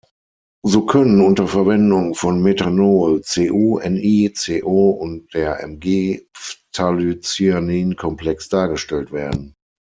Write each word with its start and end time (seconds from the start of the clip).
So 0.65 0.87
können 0.87 1.21
unter 1.21 1.47
Verwendung 1.47 2.15
von 2.15 2.41
Methanol 2.41 3.21
Cu-, 3.23 3.81
Ni-, 3.87 4.31
Co- 4.33 4.89
und 4.93 5.31
der 5.35 5.59
Mg-Phthalocyanin-Komplex 5.67 8.49
dargestellt 8.49 9.11
werden. 9.11 9.53